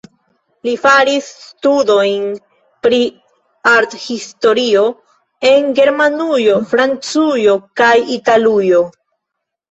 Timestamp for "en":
5.49-5.67